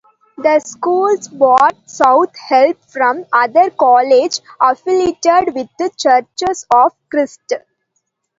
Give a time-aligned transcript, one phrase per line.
[0.39, 7.53] The school's board sought help from other colleges affiliated with Churches of Christ.